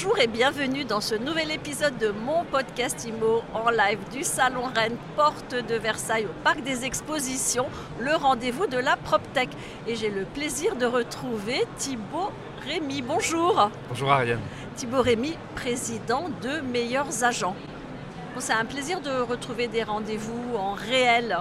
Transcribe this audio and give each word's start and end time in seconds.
Bonjour 0.00 0.20
et 0.20 0.28
bienvenue 0.28 0.84
dans 0.84 1.00
ce 1.00 1.16
nouvel 1.16 1.50
épisode 1.50 1.98
de 1.98 2.10
mon 2.10 2.44
podcast 2.44 3.04
IMO 3.04 3.42
en 3.52 3.68
live 3.68 3.98
du 4.12 4.22
Salon 4.22 4.66
Rennes, 4.72 4.96
porte 5.16 5.56
de 5.56 5.74
Versailles 5.74 6.26
au 6.26 6.44
Parc 6.44 6.62
des 6.62 6.84
Expositions, 6.84 7.66
le 7.98 8.14
rendez-vous 8.14 8.68
de 8.68 8.76
la 8.76 8.96
PropTech. 8.96 9.48
Et 9.88 9.96
j'ai 9.96 10.10
le 10.10 10.24
plaisir 10.24 10.76
de 10.76 10.86
retrouver 10.86 11.64
Thibaut 11.78 12.30
Rémy. 12.64 13.02
Bonjour. 13.02 13.72
Bonjour 13.88 14.12
Ariane. 14.12 14.38
Thibaut 14.76 15.02
Rémy, 15.02 15.36
président 15.56 16.28
de 16.42 16.60
Meilleurs 16.60 17.24
Agents. 17.24 17.56
C'est 18.40 18.52
un 18.52 18.64
plaisir 18.64 19.00
de 19.00 19.10
retrouver 19.20 19.66
des 19.68 19.82
rendez-vous 19.82 20.56
en 20.56 20.72
réel 20.72 21.38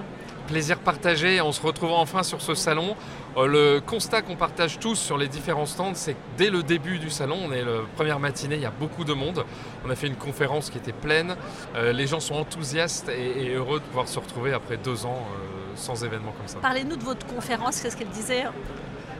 plaisir 0.48 0.80
partagé. 0.80 1.42
On 1.42 1.52
se 1.52 1.62
retrouve 1.62 1.92
enfin 1.92 2.24
sur 2.24 2.42
ce 2.42 2.56
salon. 2.56 2.96
Euh, 3.36 3.46
le 3.46 3.82
constat 3.82 4.22
qu'on 4.22 4.38
partage 4.38 4.80
tous 4.80 4.96
sur 4.96 5.18
les 5.18 5.28
différents 5.28 5.66
stands, 5.66 5.94
c'est 5.94 6.14
que 6.14 6.20
dès 6.38 6.50
le 6.50 6.64
début 6.64 6.98
du 6.98 7.10
salon, 7.10 7.38
on 7.44 7.52
est 7.52 7.64
la 7.64 7.82
première 7.96 8.20
matinée, 8.20 8.56
il 8.56 8.62
y 8.62 8.66
a 8.66 8.72
beaucoup 8.72 9.04
de 9.04 9.14
monde. 9.14 9.44
On 9.86 9.90
a 9.90 9.96
fait 9.96 10.08
une 10.08 10.16
conférence 10.16 10.70
qui 10.70 10.78
était 10.78 10.94
pleine. 10.94 11.36
Euh, 11.76 11.92
les 11.92 12.08
gens 12.08 12.20
sont 12.20 12.36
enthousiastes 12.36 13.10
et, 13.10 13.54
heureux 13.54 13.80
de 13.80 13.86
pouvoir 13.86 14.08
se 14.08 14.18
retrouver 14.20 14.54
après 14.54 14.78
deux 14.78 15.06
ans 15.06 15.20
euh, 15.20 15.74
sans 15.76 16.04
événement 16.04 16.32
comme 16.32 16.48
ça. 16.48 16.60
Parlez-nous 16.62 16.96
de 16.96 17.04
votre 17.04 17.28
conférence, 17.28 17.82
qu'est-ce 17.82 17.98
qu'elle 17.98 18.08
disait 18.08 18.46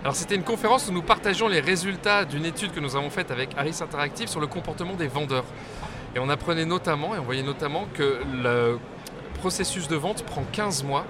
alors 0.04 0.16
c'était 0.16 0.36
une 0.36 0.44
conférence 0.44 0.88
où 0.88 0.94
nous 0.94 1.02
partageons 1.02 1.50
les 1.50 1.60
résultats 1.60 2.24
d'une 2.24 2.46
étude 2.46 2.72
que 2.72 2.80
nous 2.80 2.96
avons 2.96 3.10
faite 3.10 3.30
avec 3.30 3.50
Harris 3.58 3.80
Interactive 3.82 4.30
sur 4.30 4.40
le 4.40 4.48
comportement 4.48 4.94
des 4.94 5.08
vendeurs. 5.08 5.44
Et 6.18 6.20
on 6.20 6.30
apprenait 6.30 6.66
notamment, 6.66 7.14
et 7.14 7.20
on 7.20 7.24
voyait 7.24 7.44
notamment 7.44 7.86
que 7.94 8.22
le 8.42 8.80
processus 9.38 9.88
de 9.88 9.96
vente 9.96 10.24
prend 10.24 10.44
15 10.52 10.84
mois 10.84 11.06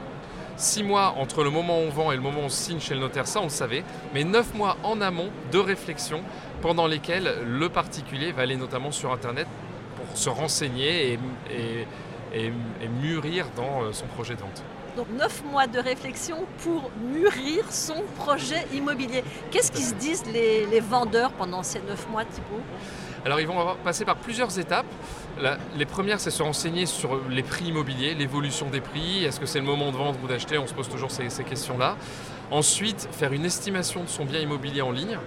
6 0.58 0.84
mois 0.84 1.14
entre 1.18 1.46
le 1.46 1.50
moment 1.50 1.80
où 1.80 1.84
on 1.84 1.90
vend 1.90 2.12
et 2.12 2.18
le 2.18 2.22
moment 2.22 2.42
où 2.42 2.46
on 2.46 2.50
signe 2.50 2.82
chez 2.82 2.94
le 2.94 3.00
notaire, 3.00 3.26
ça 3.26 3.40
on 3.40 3.44
le 3.44 3.50
savait, 3.50 3.86
mais 4.14 4.26
9 4.26 4.56
mois 4.56 4.76
en 4.84 5.00
amont 5.00 5.30
de 5.54 5.60
réflexion 5.60 6.24
pendant 6.62 6.88
lesquels 6.88 7.32
le 7.46 7.70
particulier 7.70 8.34
va 8.34 8.42
aller 8.42 8.58
notamment 8.58 8.92
sur 8.92 9.14
Internet 9.14 9.48
pour 9.96 10.18
se 10.18 10.30
renseigner 10.30 11.18
et, 12.34 12.52
mûrir 13.02 13.46
dans 13.56 13.84
euh, 13.84 13.94
son 13.94 14.08
projet 14.08 14.36
de 14.36 14.42
vente. 14.42 14.62
Donc 14.98 15.10
9 15.12 15.44
mois 15.52 15.68
de 15.68 15.78
réflexion 15.78 16.38
pour 16.64 16.90
mûrir 17.00 17.72
son 17.72 18.02
projet 18.16 18.66
immobilier. 18.74 19.24
Qu'est-ce 19.52 19.72
qu'ils 19.72 19.86
se 19.86 19.94
disent 19.94 20.24
les, 20.26 20.80
vendeurs 20.80 21.32
pendant 21.34 21.62
ces 21.62 21.80
9 21.82 22.10
mois 22.10 22.26
Thibault? 22.26 22.64
Alors 23.24 23.40
ils 23.40 23.46
vont 23.46 23.76
passer 23.84 24.06
par 24.06 24.16
plusieurs 24.16 24.58
étapes. 24.58 24.88
les 25.76 25.86
premières, 25.86 26.20
c'est 26.20 26.32
se 26.32 26.42
renseigner 26.42 26.88
sur 26.88 27.22
les 27.30 27.44
prix 27.44 27.66
immobiliers, 27.66 28.16
l'évolution 28.16 28.72
des 28.72 28.82
prix, 28.82 29.24
est-ce 29.24 29.40
que 29.40 29.46
c'est 29.46 29.60
le 29.60 29.66
moment 29.66 29.92
de 29.92 29.98
vendre 29.98 30.18
ou 30.24 30.28
d'acheter, 30.28 30.58
on 30.58 30.66
se 30.66 30.74
pose 30.74 30.90
toujours 30.90 31.12
ces, 31.12 31.44
questions-là. 31.44 31.96
Ensuite, 32.50 33.08
faire 33.12 33.34
une 33.34 33.46
estimation 33.46 34.04
de 34.04 34.10
son 34.10 34.26
bien 34.26 34.40
immobilier 34.40 34.82
en 34.82 34.92
ligne. 34.92 35.20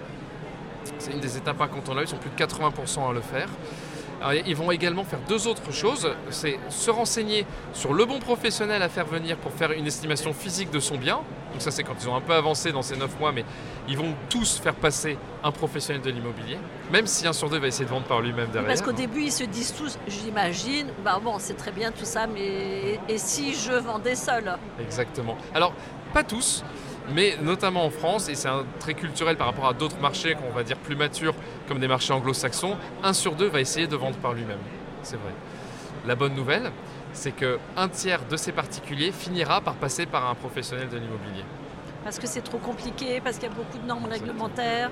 C'est 0.97 1.13
une 1.13 1.21
des 1.21 1.37
étapes 1.37 1.61
incontournables, 1.61 2.07
ils 2.07 2.09
sont 2.09 2.17
plus 2.17 2.29
de 2.29 2.35
80% 2.35 3.09
à 3.09 3.13
le 3.13 3.21
faire 3.21 3.47
ils 4.45 4.55
vont 4.55 4.71
également 4.71 5.03
faire 5.03 5.19
deux 5.27 5.47
autres 5.47 5.71
choses. 5.71 6.09
C'est 6.29 6.59
se 6.69 6.91
renseigner 6.91 7.45
sur 7.73 7.93
le 7.93 8.05
bon 8.05 8.19
professionnel 8.19 8.81
à 8.81 8.89
faire 8.89 9.05
venir 9.05 9.37
pour 9.37 9.51
faire 9.51 9.71
une 9.71 9.87
estimation 9.87 10.33
physique 10.33 10.71
de 10.71 10.79
son 10.79 10.97
bien. 10.97 11.19
Donc 11.51 11.61
ça 11.61 11.71
c'est 11.71 11.83
quand 11.83 11.95
ils 12.01 12.07
ont 12.07 12.15
un 12.15 12.21
peu 12.21 12.33
avancé 12.33 12.71
dans 12.71 12.81
ces 12.81 12.95
neuf 12.95 13.19
mois, 13.19 13.31
mais 13.31 13.43
ils 13.89 13.97
vont 13.97 14.13
tous 14.29 14.59
faire 14.59 14.75
passer 14.75 15.17
un 15.43 15.51
professionnel 15.51 16.01
de 16.01 16.09
l'immobilier, 16.09 16.57
même 16.91 17.07
si 17.07 17.27
un 17.27 17.33
sur 17.33 17.49
deux 17.49 17.59
va 17.59 17.67
essayer 17.67 17.83
de 17.83 17.89
vendre 17.89 18.05
par 18.05 18.21
lui-même 18.21 18.49
derrière. 18.51 18.67
Parce 18.67 18.81
qu'au 18.81 18.93
début 18.93 19.23
ils 19.23 19.31
se 19.31 19.43
disent 19.43 19.73
tous, 19.73 19.97
j'imagine, 20.07 20.87
bah 21.03 21.19
bon 21.21 21.35
c'est 21.39 21.55
très 21.55 21.71
bien 21.71 21.91
tout 21.91 22.05
ça, 22.05 22.25
mais 22.25 22.99
et 23.09 23.17
si 23.17 23.53
je 23.53 23.73
vendais 23.73 24.15
seul? 24.15 24.57
Exactement. 24.79 25.35
Alors 25.53 25.73
pas 26.13 26.23
tous 26.23 26.63
mais 27.13 27.37
notamment 27.41 27.85
en 27.85 27.89
France, 27.89 28.29
et 28.29 28.35
c'est 28.35 28.49
très 28.79 28.93
culturel 28.93 29.37
par 29.37 29.47
rapport 29.47 29.67
à 29.67 29.73
d'autres 29.73 29.99
marchés 29.99 30.35
qu'on 30.35 30.51
va 30.51 30.63
dire 30.63 30.77
plus 30.77 30.95
matures, 30.95 31.35
comme 31.67 31.79
des 31.79 31.87
marchés 31.87 32.13
anglo-saxons, 32.13 32.77
un 33.03 33.13
sur 33.13 33.35
deux 33.35 33.47
va 33.47 33.61
essayer 33.61 33.87
de 33.87 33.95
vendre 33.95 34.17
par 34.17 34.33
lui-même. 34.33 34.59
C'est 35.03 35.17
vrai. 35.17 35.31
La 36.05 36.15
bonne 36.15 36.33
nouvelle, 36.33 36.71
c'est 37.13 37.31
qu'un 37.31 37.89
tiers 37.89 38.25
de 38.29 38.37
ces 38.37 38.51
particuliers 38.51 39.11
finira 39.11 39.61
par 39.61 39.75
passer 39.75 40.05
par 40.05 40.29
un 40.29 40.35
professionnel 40.35 40.89
de 40.89 40.97
l'immobilier. 40.97 41.43
Parce 42.03 42.17
que 42.17 42.27
c'est 42.27 42.41
trop 42.41 42.57
compliqué, 42.57 43.21
parce 43.21 43.37
qu'il 43.37 43.49
y 43.49 43.51
a 43.51 43.55
beaucoup 43.55 43.77
de 43.77 43.85
normes 43.85 44.05
réglementaires. 44.05 44.89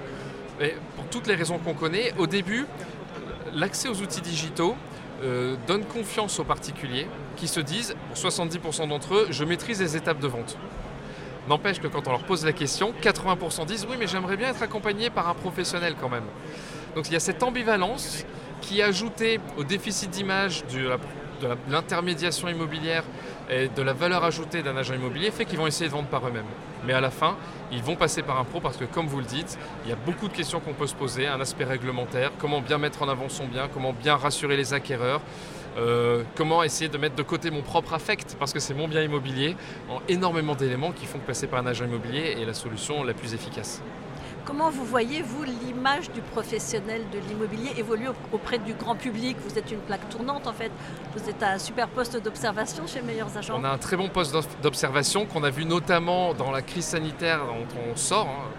Et 0.61 0.75
pour 0.95 1.05
toutes 1.05 1.27
les 1.27 1.35
raisons 1.35 1.57
qu'on 1.57 1.73
connaît, 1.73 2.13
au 2.17 2.27
début, 2.27 2.65
l'accès 3.53 3.87
aux 3.87 4.01
outils 4.01 4.21
digitaux 4.21 4.75
euh, 5.23 5.55
donne 5.67 5.85
confiance 5.85 6.39
aux 6.39 6.43
particuliers 6.43 7.07
qui 7.35 7.47
se 7.47 7.59
disent, 7.59 7.95
pour 8.09 8.17
70% 8.17 8.89
d'entre 8.89 9.15
eux, 9.15 9.27
je 9.31 9.43
maîtrise 9.43 9.81
les 9.81 9.97
étapes 9.97 10.19
de 10.19 10.27
vente. 10.27 10.57
N'empêche 11.49 11.79
que 11.79 11.87
quand 11.87 12.07
on 12.07 12.11
leur 12.11 12.23
pose 12.23 12.45
la 12.45 12.53
question, 12.53 12.93
80% 13.01 13.65
disent 13.65 13.87
oui 13.89 13.95
mais 13.99 14.05
j'aimerais 14.05 14.37
bien 14.37 14.49
être 14.49 14.61
accompagné 14.61 15.09
par 15.09 15.27
un 15.27 15.33
professionnel 15.33 15.95
quand 15.99 16.07
même. 16.07 16.25
Donc 16.95 17.07
il 17.07 17.13
y 17.13 17.15
a 17.15 17.19
cette 17.19 17.41
ambivalence 17.41 18.23
qui 18.61 18.83
ajoutée 18.83 19.39
au 19.57 19.63
déficit 19.63 20.11
d'image 20.11 20.63
de 20.67 20.95
l'intermédiation 21.67 22.49
immobilière 22.49 23.03
et 23.49 23.67
de 23.67 23.81
la 23.81 23.93
valeur 23.93 24.23
ajoutée 24.23 24.61
d'un 24.61 24.77
agent 24.77 24.93
immobilier 24.93 25.31
fait 25.31 25.45
qu'ils 25.45 25.57
vont 25.57 25.65
essayer 25.65 25.87
de 25.87 25.93
vendre 25.93 26.07
par 26.07 26.27
eux-mêmes. 26.27 26.45
Mais 26.85 26.93
à 26.93 27.01
la 27.01 27.09
fin, 27.09 27.35
ils 27.71 27.81
vont 27.81 27.95
passer 27.95 28.21
par 28.21 28.39
un 28.39 28.43
pro 28.43 28.59
parce 28.59 28.77
que, 28.77 28.85
comme 28.85 29.07
vous 29.07 29.19
le 29.19 29.25
dites, 29.25 29.57
il 29.85 29.89
y 29.89 29.93
a 29.93 29.95
beaucoup 29.95 30.27
de 30.27 30.33
questions 30.33 30.59
qu'on 30.59 30.73
peut 30.73 30.87
se 30.87 30.93
poser, 30.93 31.25
un 31.27 31.41
aspect 31.41 31.63
réglementaire, 31.63 32.31
comment 32.37 32.61
bien 32.61 32.77
mettre 32.77 33.01
en 33.01 33.09
avant 33.09 33.27
son 33.27 33.47
bien, 33.47 33.69
comment 33.73 33.93
bien 33.93 34.17
rassurer 34.17 34.55
les 34.55 34.73
acquéreurs, 34.73 35.21
euh, 35.79 36.23
comment 36.35 36.63
essayer 36.63 36.89
de 36.89 36.97
mettre 36.97 37.15
de 37.15 37.23
côté 37.23 37.49
mon 37.51 37.61
propre 37.61 37.93
affect, 37.93 38.35
parce 38.37 38.53
que 38.53 38.59
c'est 38.59 38.73
mon 38.73 38.87
bien 38.87 39.01
immobilier, 39.01 39.55
en 39.89 39.99
énormément 40.07 40.55
d'éléments 40.55 40.91
qui 40.91 41.05
font 41.05 41.19
que 41.19 41.25
passer 41.25 41.47
par 41.47 41.59
un 41.59 41.67
agent 41.67 41.85
immobilier 41.85 42.35
est 42.39 42.45
la 42.45 42.53
solution 42.53 43.03
la 43.03 43.13
plus 43.13 43.33
efficace. 43.33 43.81
Comment 44.45 44.71
vous 44.71 44.83
voyez, 44.83 45.21
vous, 45.21 45.43
l'image 45.43 46.09
du 46.09 46.21
professionnel 46.21 47.03
de 47.13 47.19
l'immobilier 47.19 47.69
évoluer 47.77 48.07
auprès 48.31 48.57
du 48.57 48.73
grand 48.73 48.95
public? 48.95 49.37
Vous 49.47 49.59
êtes 49.59 49.71
une 49.71 49.79
plaque 49.79 50.09
tournante, 50.09 50.47
en 50.47 50.53
fait. 50.53 50.71
Vous 51.15 51.29
êtes 51.29 51.43
un 51.43 51.59
super 51.59 51.87
poste 51.87 52.19
d'observation 52.19 52.87
chez 52.87 53.01
Meilleurs 53.03 53.37
Agents. 53.37 53.59
On 53.59 53.63
a 53.63 53.69
un 53.69 53.77
très 53.77 53.95
bon 53.95 54.09
poste 54.09 54.35
d'observation 54.63 55.27
qu'on 55.27 55.43
a 55.43 55.51
vu 55.51 55.65
notamment 55.65 56.33
dans 56.33 56.49
la 56.49 56.63
crise 56.63 56.85
sanitaire 56.85 57.45
dont 57.45 57.67
on 57.91 57.95
sort. 57.95 58.27
Hein. 58.27 58.49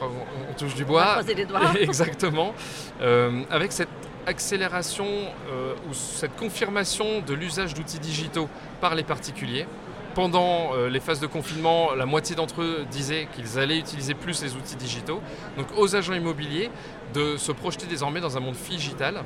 On, 0.00 0.52
touche 0.54 0.74
du 0.74 0.84
bois. 0.84 1.18
On 1.20 1.34
les 1.34 1.44
doigts. 1.44 1.60
Exactement. 1.80 2.54
Euh, 3.00 3.42
avec 3.50 3.72
cette 3.72 3.88
accélération 4.26 5.06
euh, 5.06 5.74
ou 5.88 5.94
cette 5.94 6.36
confirmation 6.36 7.20
de 7.20 7.32
l'usage 7.34 7.74
d'outils 7.74 8.00
digitaux 8.00 8.48
par 8.80 8.94
les 8.94 9.04
particuliers. 9.04 9.66
Pendant 10.14 10.74
euh, 10.74 10.88
les 10.88 11.00
phases 11.00 11.20
de 11.20 11.26
confinement, 11.26 11.94
la 11.94 12.06
moitié 12.06 12.34
d'entre 12.34 12.62
eux 12.62 12.86
disaient 12.90 13.28
qu'ils 13.34 13.58
allaient 13.58 13.78
utiliser 13.78 14.14
plus 14.14 14.42
les 14.42 14.54
outils 14.54 14.76
digitaux. 14.76 15.20
Donc 15.56 15.66
aux 15.76 15.94
agents 15.94 16.14
immobiliers 16.14 16.70
de 17.14 17.36
se 17.36 17.52
projeter 17.52 17.86
désormais 17.86 18.20
dans 18.20 18.36
un 18.36 18.40
monde 18.40 18.56
digital 18.70 19.22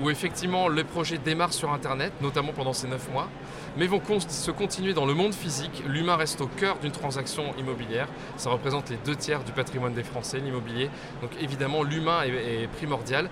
où 0.00 0.10
effectivement 0.10 0.68
les 0.68 0.84
projets 0.84 1.18
démarrent 1.18 1.52
sur 1.52 1.72
Internet, 1.72 2.12
notamment 2.20 2.52
pendant 2.52 2.72
ces 2.72 2.86
9 2.86 3.10
mois, 3.12 3.28
mais 3.76 3.86
vont 3.86 4.00
se 4.20 4.50
continuer 4.50 4.94
dans 4.94 5.06
le 5.06 5.14
monde 5.14 5.34
physique. 5.34 5.82
L'humain 5.86 6.16
reste 6.16 6.40
au 6.40 6.46
cœur 6.46 6.78
d'une 6.78 6.92
transaction 6.92 7.54
immobilière. 7.58 8.08
Ça 8.36 8.50
représente 8.50 8.90
les 8.90 8.98
deux 9.04 9.16
tiers 9.16 9.44
du 9.44 9.52
patrimoine 9.52 9.94
des 9.94 10.02
Français, 10.02 10.38
l'immobilier. 10.38 10.90
Donc 11.22 11.30
évidemment, 11.40 11.82
l'humain 11.82 12.22
est 12.22 12.68
primordial 12.68 13.28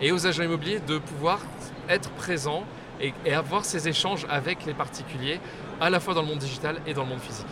et 0.00 0.12
aux 0.12 0.26
agents 0.26 0.42
immobiliers 0.42 0.80
de 0.80 0.98
pouvoir 0.98 1.40
être 1.88 2.10
présents 2.10 2.64
et, 3.00 3.32
avoir 3.32 3.64
ces 3.64 3.88
échanges 3.88 4.26
avec 4.28 4.64
les 4.66 4.74
particuliers, 4.74 5.40
à 5.80 5.90
la 5.90 6.00
fois 6.00 6.14
dans 6.14 6.22
le 6.22 6.28
monde 6.28 6.38
digital 6.38 6.80
et 6.86 6.94
dans 6.94 7.02
le 7.02 7.08
monde 7.08 7.20
physique. 7.20 7.46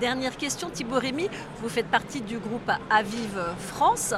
Dernière 0.00 0.36
question, 0.36 0.68
Thibaut 0.68 0.98
Rémy, 0.98 1.28
vous 1.60 1.68
faites 1.68 1.86
partie 1.86 2.20
du 2.22 2.38
groupe 2.38 2.70
Avive 2.90 3.40
France. 3.58 4.14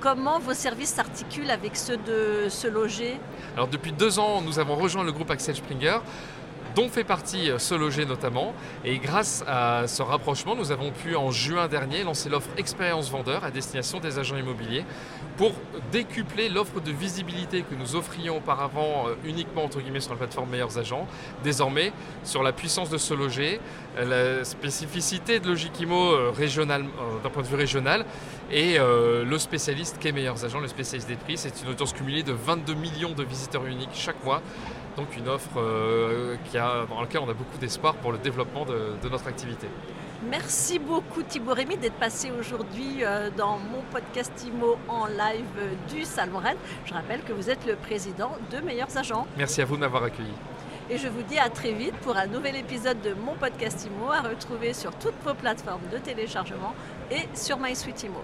Comment 0.00 0.38
vos 0.38 0.52
services 0.52 0.90
s'articulent 0.90 1.50
avec 1.50 1.76
ceux 1.76 1.96
de 1.96 2.48
Se 2.48 2.66
Loger? 2.66 3.18
Alors 3.54 3.68
depuis 3.68 3.92
deux 3.92 4.18
ans, 4.18 4.42
nous 4.42 4.58
avons 4.58 4.74
rejoint 4.74 5.04
le 5.04 5.12
groupe 5.12 5.30
Axel 5.30 5.54
Springer 5.54 5.98
dont 6.74 6.88
fait 6.88 7.04
partie 7.04 7.50
euh, 7.50 7.58
Se 7.58 7.74
Loger 7.74 8.04
notamment. 8.04 8.54
Et 8.84 8.98
grâce 8.98 9.44
à 9.46 9.86
ce 9.86 10.02
rapprochement, 10.02 10.54
nous 10.54 10.72
avons 10.72 10.90
pu 10.90 11.16
en 11.16 11.30
juin 11.30 11.68
dernier 11.68 12.04
lancer 12.04 12.28
l'offre 12.28 12.50
Expérience 12.56 13.10
Vendeur 13.10 13.44
à 13.44 13.50
destination 13.50 14.00
des 14.00 14.18
agents 14.18 14.36
immobiliers 14.36 14.84
pour 15.36 15.52
décupler 15.90 16.48
l'offre 16.48 16.80
de 16.80 16.90
visibilité 16.90 17.62
que 17.62 17.74
nous 17.74 17.96
offrions 17.96 18.36
auparavant 18.36 19.08
euh, 19.08 19.14
uniquement 19.24 19.68
sur 19.70 20.12
la 20.12 20.18
plateforme 20.18 20.50
Meilleurs 20.50 20.78
Agents, 20.78 21.06
désormais 21.42 21.92
sur 22.24 22.42
la 22.42 22.52
puissance 22.52 22.90
de 22.90 22.98
Se 22.98 23.14
Loger, 23.14 23.60
euh, 23.98 24.38
la 24.38 24.44
spécificité 24.44 25.40
de 25.40 25.48
Logikimo 25.48 26.12
d'un 26.12 27.30
point 27.30 27.42
de 27.42 27.48
vue 27.48 27.56
régional 27.56 28.04
et 28.52 28.78
le 28.78 29.38
spécialiste 29.38 29.98
qu'est 29.98 30.12
Meilleurs 30.12 30.44
Agents, 30.44 30.60
le 30.60 30.68
spécialiste 30.68 31.08
des 31.08 31.16
prix. 31.16 31.38
C'est 31.38 31.62
une 31.62 31.70
audience 31.70 31.92
cumulée 31.92 32.22
de 32.22 32.32
22 32.32 32.74
millions 32.74 33.12
de 33.12 33.24
visiteurs 33.24 33.64
uniques 33.66 33.90
chaque 33.94 34.22
mois 34.24 34.42
donc 34.96 35.16
une 35.16 35.28
offre 35.28 35.58
euh, 35.58 36.36
qui 36.50 36.58
a, 36.58 36.86
dans 36.88 37.00
laquelle 37.00 37.20
on 37.24 37.30
a 37.30 37.34
beaucoup 37.34 37.58
d'espoir 37.58 37.94
pour 37.94 38.12
le 38.12 38.18
développement 38.18 38.64
de, 38.64 39.08
notre 39.08 39.26
activité. 39.26 39.68
Merci 40.30 40.78
beaucoup 40.78 41.22
Thibaut 41.22 41.54
Rémy 41.54 41.76
d'être 41.76 41.96
passé 41.96 42.30
aujourd'hui 42.30 42.98
euh, 43.02 43.30
dans 43.36 43.58
mon 43.58 43.82
podcast 43.90 44.32
IMO 44.46 44.76
en 44.88 45.06
live 45.06 45.76
du 45.88 46.04
Salon 46.04 46.38
Rennes. 46.38 46.58
Je 46.84 46.94
rappelle 46.94 47.22
que 47.22 47.32
vous 47.32 47.50
êtes 47.50 47.66
le 47.66 47.74
président 47.74 48.36
de 48.50 48.58
Meilleurs 48.58 48.96
Agents. 48.96 49.26
Merci 49.36 49.62
à 49.62 49.64
vous 49.64 49.76
de 49.76 49.80
m'avoir 49.80 50.04
accueilli. 50.04 50.32
Et 50.90 50.98
je 50.98 51.08
vous 51.08 51.22
dis 51.22 51.38
à 51.38 51.48
très 51.48 51.72
vite 51.72 51.94
pour 52.02 52.16
un 52.16 52.26
nouvel 52.26 52.56
épisode 52.56 53.00
de 53.00 53.14
mon 53.14 53.34
podcast 53.34 53.86
IMO 53.86 54.12
à 54.12 54.20
retrouver 54.20 54.74
sur 54.74 54.94
toutes 54.94 55.20
vos 55.24 55.34
plateformes 55.34 55.88
de 55.92 55.98
téléchargement 55.98 56.74
et 57.10 57.28
sur 57.34 57.58
MySuite 57.58 58.04
IMO. 58.04 58.22